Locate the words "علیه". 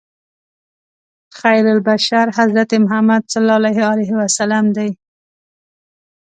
3.91-4.11